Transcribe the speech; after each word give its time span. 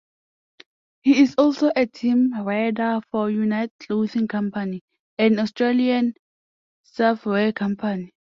He 1.03 1.21
is 1.21 1.35
also 1.37 1.71
a 1.75 1.85
team 1.85 2.33
rider 2.43 3.01
for 3.11 3.29
Unite 3.29 3.71
Clothing 3.79 4.27
Company, 4.27 4.81
an 5.19 5.37
Australian 5.37 6.15
surfwear 6.83 7.53
company. 7.53 8.11